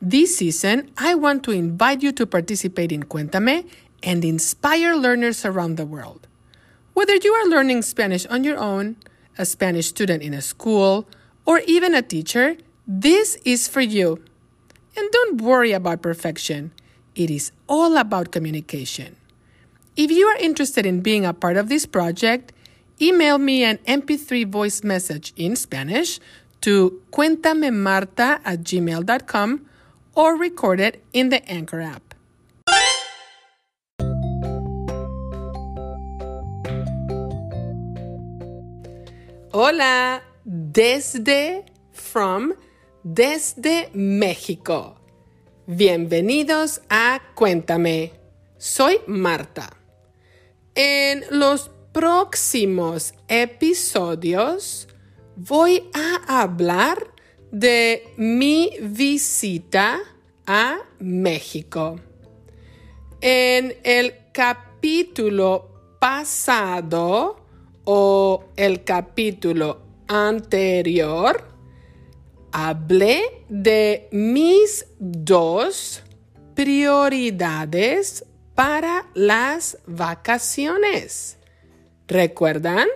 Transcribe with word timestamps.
This 0.00 0.36
season, 0.36 0.92
I 0.98 1.14
want 1.14 1.42
to 1.44 1.52
invite 1.52 2.02
you 2.02 2.12
to 2.12 2.26
participate 2.26 2.92
in 2.92 3.04
Cuéntame 3.04 3.66
and 4.02 4.24
inspire 4.24 4.94
learners 4.94 5.44
around 5.44 5.76
the 5.76 5.86
world. 5.86 6.28
Whether 6.92 7.16
you 7.16 7.32
are 7.32 7.48
learning 7.48 7.80
Spanish 7.82 8.26
on 8.26 8.44
your 8.44 8.58
own, 8.58 8.96
a 9.38 9.46
Spanish 9.46 9.88
student 9.88 10.22
in 10.22 10.34
a 10.34 10.42
school, 10.42 11.08
or 11.46 11.60
even 11.66 11.94
a 11.94 12.02
teacher, 12.02 12.56
this 12.86 13.36
is 13.44 13.68
for 13.68 13.80
you. 13.80 14.22
And 14.96 15.10
don't 15.10 15.40
worry 15.40 15.72
about 15.72 16.02
perfection. 16.02 16.72
It 17.14 17.30
is 17.30 17.52
all 17.66 17.96
about 17.96 18.32
communication. 18.32 19.16
If 19.96 20.10
you 20.10 20.26
are 20.26 20.36
interested 20.36 20.84
in 20.84 21.00
being 21.00 21.24
a 21.24 21.32
part 21.32 21.56
of 21.56 21.70
this 21.70 21.86
project, 21.86 22.52
email 23.00 23.38
me 23.38 23.64
an 23.64 23.78
MP3 23.88 24.46
voice 24.46 24.84
message 24.84 25.32
in 25.36 25.56
Spanish 25.56 26.20
to 26.60 27.00
cuentamemarta 27.12 28.40
at 28.44 28.60
gmail.com 28.60 29.66
or 30.16 30.36
record 30.36 30.80
it 30.80 31.04
in 31.12 31.28
the 31.28 31.48
Anchor 31.48 31.80
app. 31.80 32.14
Hola, 39.52 40.22
desde, 40.44 41.64
from, 41.92 42.54
desde 43.02 43.90
México. 43.94 44.96
Bienvenidos 45.66 46.82
a 46.90 47.20
Cuéntame. 47.34 48.12
Soy 48.58 49.00
Marta. 49.06 49.70
En 50.74 51.24
los 51.30 51.70
próximos 51.92 53.14
episodios 53.28 54.88
voy 55.36 55.88
a 55.94 56.42
hablar 56.42 57.14
de 57.50 58.12
mi 58.18 58.76
visita 58.82 60.00
a 60.46 60.78
México. 60.98 61.98
En 63.20 63.76
el 63.82 64.14
capítulo 64.32 65.96
pasado 65.98 67.44
o 67.84 68.44
el 68.56 68.84
capítulo 68.84 69.80
anterior, 70.08 71.42
hablé 72.52 73.44
de 73.48 74.08
mis 74.12 74.86
dos 74.98 76.02
prioridades 76.54 78.24
para 78.54 79.06
las 79.14 79.78
vacaciones. 79.86 81.38
¿Recuerdan? 82.08 82.88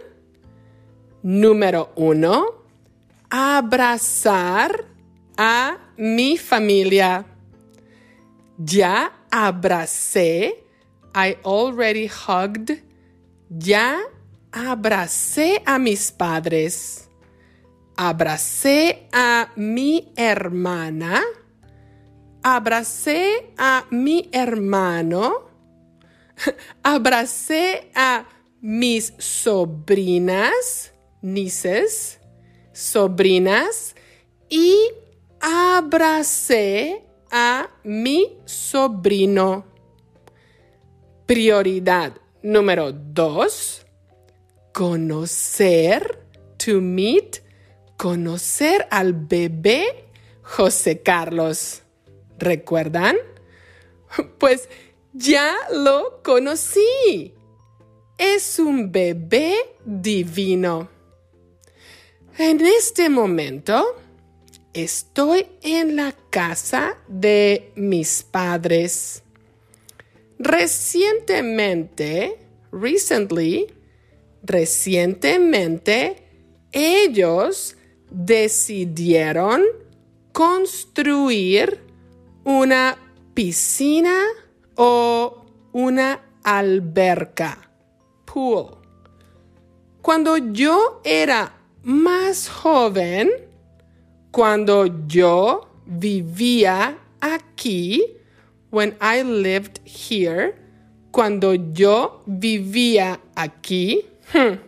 Número 1.23 1.93
uno, 1.97 2.47
abrazar 3.29 4.87
a 5.37 5.79
mi 5.97 6.39
familia. 6.39 7.27
Ya 8.63 9.11
abracé. 9.31 10.65
I 11.15 11.37
already 11.45 12.07
hugged. 12.07 12.85
Ya 13.49 13.99
abracé 14.53 15.63
a 15.65 15.79
mis 15.79 16.13
padres. 16.13 17.09
Abracé 17.97 19.09
a 19.13 19.49
mi 19.57 20.13
hermana. 20.15 21.23
Abracé 22.43 23.55
a 23.57 23.87
mi 23.91 24.29
hermano. 24.31 25.49
Abracé 26.83 27.91
a 27.95 28.27
mis 28.61 29.15
sobrinas, 29.19 30.93
nieces, 31.23 32.21
sobrinas 32.73 33.95
y 34.51 34.77
abracé 35.41 37.10
a 37.31 37.69
mi 37.85 38.39
sobrino. 38.45 39.65
Prioridad 41.27 42.15
número 42.43 42.93
dos, 42.93 43.87
conocer, 44.73 46.25
to 46.57 46.81
meet, 46.81 47.43
conocer 47.97 48.87
al 48.91 49.13
bebé 49.13 50.07
José 50.43 51.03
Carlos. 51.03 51.83
¿Recuerdan? 52.39 53.17
Pues 54.39 54.69
ya 55.13 55.55
lo 55.73 56.21
conocí. 56.23 57.35
Es 58.19 58.59
un 58.59 58.91
bebé 58.91 59.55
divino. 59.85 60.89
En 62.39 62.61
este 62.61 63.09
momento 63.09 63.85
estoy 64.75 65.47
en 65.63 65.97
la 65.97 66.15
casa 66.31 66.97
de 67.09 67.73
mis 67.75 68.23
padres. 68.23 69.23
Recientemente, 70.39 72.39
recently, 72.73 73.67
recientemente, 74.43 76.25
ellos 76.73 77.77
decidieron 78.11 79.63
construir 80.33 81.81
una 82.45 82.97
piscina 83.35 84.23
o 84.77 85.45
una 85.73 86.23
alberca, 86.43 87.71
pool. 88.25 88.79
Cuando 90.01 90.39
yo 90.39 91.03
era 91.05 91.53
más 91.83 92.49
joven, 92.49 93.31
cuando 94.31 95.07
yo 95.07 95.69
vivía 95.87 96.99
aquí, 97.21 98.17
when 98.71 98.97
I 99.01 99.23
lived 99.23 99.81
here, 99.85 100.55
cuando 101.11 101.55
yo 101.55 102.23
vivía 102.27 103.21
aquí, 103.35 104.07
hmm, 104.33 104.59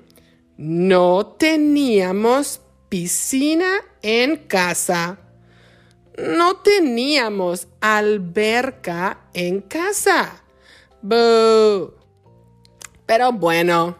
no 0.56 1.36
teníamos 1.38 2.60
piscina 2.88 3.72
en 4.02 4.36
casa. 4.48 5.18
No 6.18 6.56
teníamos 6.56 7.68
alberca 7.80 9.28
en 9.32 9.60
casa. 9.62 10.42
Pero 11.00 11.94
bueno, 13.32 13.96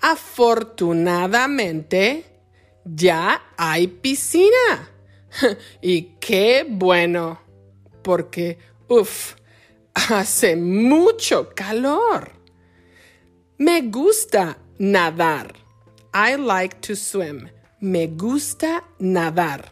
afortunadamente 0.00 2.31
ya 2.84 3.42
hay 3.56 3.86
piscina. 3.86 4.90
y 5.80 6.02
qué 6.20 6.66
bueno, 6.68 7.40
porque, 8.02 8.58
uff, 8.88 9.34
hace 9.94 10.56
mucho 10.56 11.50
calor. 11.54 12.32
Me 13.58 13.82
gusta 13.82 14.58
nadar. 14.78 15.54
I 16.14 16.36
like 16.36 16.80
to 16.86 16.96
swim. 16.96 17.48
Me 17.80 18.06
gusta 18.06 18.84
nadar. 18.98 19.70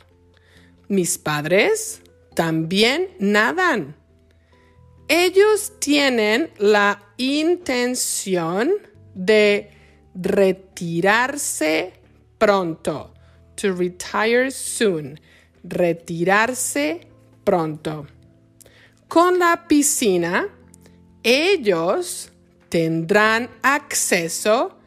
Mis 0.89 1.19
padres 1.19 2.03
también 2.35 3.09
nadan. 3.19 3.97
Ellos 5.09 5.73
tienen 5.81 6.51
la 6.59 7.03
intención 7.17 8.73
de 9.15 9.71
retirarse 10.15 12.00
pronto. 12.41 13.13
To 13.57 13.75
retire 13.75 14.51
soon. 14.51 15.21
Retirarse 15.63 17.07
pronto. 17.45 18.07
Con 19.07 19.39
la 19.39 19.65
piscina, 19.69 20.49
ellos 21.23 22.31
tendrán 22.71 23.51
acceso 23.63 24.79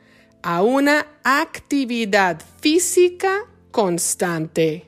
a 0.42 0.64
una 0.64 1.06
actividad 1.24 2.42
física 2.60 3.46
constante. 3.72 4.88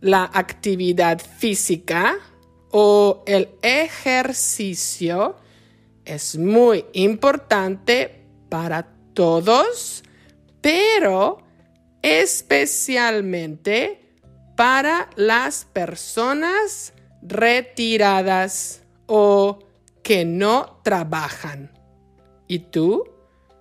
La 0.00 0.30
actividad 0.32 1.20
física 1.20 2.16
o 2.72 3.22
el 3.26 3.48
ejercicio 3.62 5.36
es 6.04 6.36
muy 6.36 6.84
importante 6.92 8.22
para 8.48 8.86
todos, 9.14 10.02
pero 10.60 11.45
especialmente 12.02 14.06
para 14.56 15.10
las 15.16 15.66
personas 15.66 16.94
retiradas 17.22 18.82
o 19.06 19.58
que 20.02 20.24
no 20.24 20.80
trabajan. 20.82 21.70
¿Y 22.48 22.60
tú? 22.60 23.04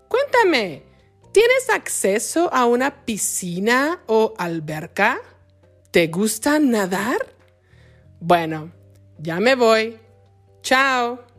Cuéntame, 0.08 0.84
¿tienes 1.32 1.70
acceso 1.70 2.52
a 2.54 2.66
una 2.66 3.04
piscina 3.04 4.02
o 4.08 4.34
alberca? 4.38 5.20
¿Te 5.92 6.08
gusta 6.08 6.60
nadar? 6.60 7.18
Bueno, 8.20 8.72
ya 9.18 9.40
me 9.40 9.56
voy. 9.56 10.00
Chao. 10.62 11.35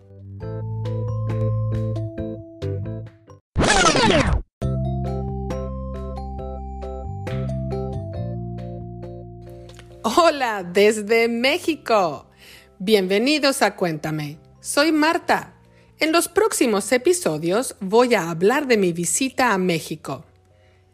Hola 10.14 10.62
desde 10.62 11.26
México. 11.26 12.30
Bienvenidos 12.78 13.60
a 13.60 13.74
Cuéntame. 13.74 14.38
Soy 14.60 14.92
Marta. 14.92 15.54
En 15.98 16.12
los 16.12 16.28
próximos 16.28 16.92
episodios 16.92 17.74
voy 17.80 18.14
a 18.14 18.30
hablar 18.30 18.68
de 18.68 18.76
mi 18.76 18.92
visita 18.92 19.52
a 19.52 19.58
México. 19.58 20.24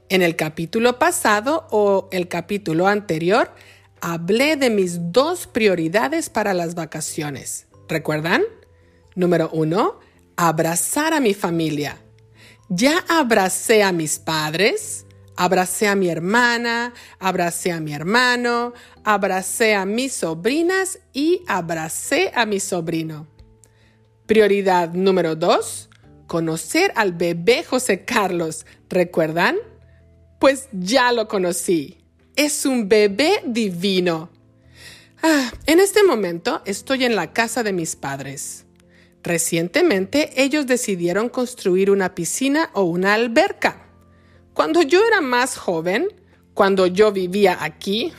En 0.09 0.23
el 0.23 0.35
capítulo 0.35 0.99
pasado 0.99 1.67
o 1.71 2.09
el 2.11 2.27
capítulo 2.29 2.87
anterior 2.87 3.51
hablé 4.01 4.57
de 4.57 4.71
mis 4.71 5.13
dos 5.13 5.47
prioridades 5.47 6.31
para 6.31 6.55
las 6.55 6.75
vacaciones. 6.75 7.67
¿Recuerdan? 7.91 8.43
Número 9.15 9.51
uno, 9.53 10.01
abrazar 10.37 11.13
a 11.13 11.21
mi 11.21 11.35
familia. 11.35 11.99
Ya 12.71 13.05
abracé 13.11 13.83
a 13.83 13.93
mis 13.93 14.19
padres, 14.19 15.05
abracé 15.37 15.89
a 15.89 15.95
mi 15.95 16.09
hermana, 16.09 16.93
abracé 17.19 17.73
a 17.73 17.81
mi 17.81 17.93
hermano, 17.93 18.73
abracé 19.05 19.75
a 19.75 19.85
mis 19.87 20.13
sobrinas 20.13 20.99
y 21.13 21.43
abracé 21.47 22.33
a 22.35 22.47
mi 22.47 22.61
sobrino. 22.61 23.27
Prioridad 24.27 24.93
número 24.93 25.37
dos, 25.37 25.91
conocer 26.27 26.93
al 26.97 27.13
bebé 27.13 27.65
José 27.65 28.05
Carlos. 28.05 28.65
¿Recuerdan? 28.89 29.57
Pues 30.39 30.69
ya 30.73 31.13
lo 31.13 31.29
conocí. 31.29 31.99
Es 32.37 32.65
un 32.65 32.89
bebé 32.89 33.43
divino. 33.45 34.31
Ah, 35.23 35.53
en 35.67 35.79
este 35.79 36.03
momento 36.03 36.63
estoy 36.65 37.05
en 37.05 37.15
la 37.15 37.33
casa 37.33 37.63
de 37.63 37.73
mis 37.73 37.95
padres. 37.97 38.65
Recientemente 39.23 40.43
ellos 40.43 40.67
decidieron 40.67 41.29
construir 41.29 41.91
una 41.91 42.15
piscina 42.15 42.71
o 42.73 42.83
una 42.83 43.15
alberca. 43.15 43.82
Cuando 44.55 44.83
yo 44.83 45.05
era 45.07 45.21
más 45.21 45.57
joven, 45.57 46.09
cuando 46.55 46.87
yo 46.87 47.13
vivía 47.13 47.59
aquí, 47.63 48.13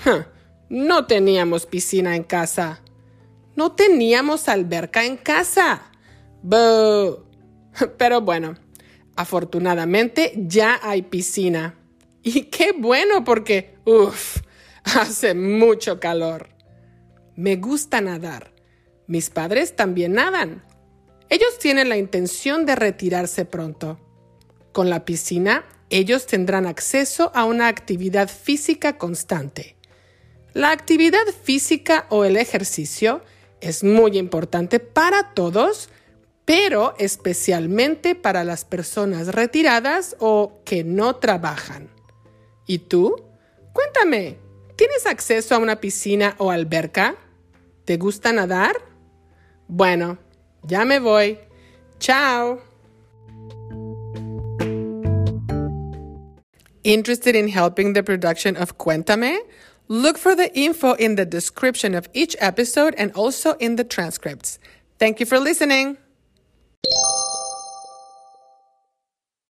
no 0.69 1.06
teníamos 1.06 1.65
piscina 1.65 2.15
en 2.15 2.24
casa. 2.24 2.81
No 3.56 3.74
teníamos 3.74 4.50
alberca 4.50 5.06
en 5.06 5.18
casa. 5.18 5.91
Pero 7.97 8.21
bueno, 8.21 8.56
afortunadamente 9.15 10.33
ya 10.35 10.80
hay 10.81 11.03
piscina. 11.03 11.75
Y 12.24 12.45
qué 12.45 12.71
bueno 12.71 13.24
porque, 13.24 13.75
uff, 13.86 14.38
hace 14.83 15.33
mucho 15.36 16.00
calor. 16.00 16.50
Me 17.36 17.56
gusta 17.57 18.01
nadar. 18.01 18.53
Mis 19.07 19.29
padres 19.29 19.75
también 19.75 20.13
nadan. 20.13 20.63
Ellos 21.29 21.59
tienen 21.59 21.89
la 21.89 21.97
intención 21.97 22.65
de 22.65 22.75
retirarse 22.75 23.45
pronto. 23.45 24.00
Con 24.71 24.89
la 24.89 25.06
piscina, 25.06 25.65
ellos 25.93 26.25
tendrán 26.25 26.65
acceso 26.65 27.31
a 27.35 27.45
una 27.45 27.67
actividad 27.67 28.27
física 28.27 28.97
constante. 28.97 29.75
La 30.53 30.71
actividad 30.71 31.23
física 31.43 32.07
o 32.09 32.25
el 32.25 32.35
ejercicio 32.35 33.21
es 33.61 33.83
muy 33.83 34.17
importante 34.17 34.79
para 34.79 35.35
todos, 35.35 35.89
pero 36.45 36.95
especialmente 36.97 38.15
para 38.15 38.43
las 38.43 38.65
personas 38.65 39.27
retiradas 39.35 40.15
o 40.19 40.61
que 40.65 40.83
no 40.83 41.17
trabajan. 41.17 41.89
¿Y 42.65 42.79
tú? 42.79 43.15
Cuéntame, 43.71 44.39
¿tienes 44.75 45.05
acceso 45.05 45.53
a 45.53 45.59
una 45.59 45.79
piscina 45.79 46.33
o 46.39 46.49
alberca? 46.49 47.15
¿Te 47.85 47.97
gusta 47.97 48.33
nadar? 48.33 48.75
Bueno, 49.67 50.17
ya 50.63 50.85
me 50.85 50.97
voy. 50.97 51.37
Chao. 51.99 52.72
Interested 56.83 57.33
in 57.35 57.47
helping 57.47 57.94
the 57.94 58.03
production 58.03 58.57
of 58.57 58.77
Cuéntame? 58.77 59.38
Look 59.88 60.18
for 60.18 60.35
the 60.35 60.53
info 60.57 60.94
in 60.94 61.15
the 61.15 61.25
description 61.25 61.95
of 61.95 62.09
each 62.13 62.35
episode 62.39 62.94
and 62.97 63.12
also 63.13 63.53
in 63.53 63.77
the 63.77 63.85
transcripts. 63.85 64.59
Thank 65.00 65.19
you 65.19 65.25
for 65.25 65.39
listening. 65.39 65.97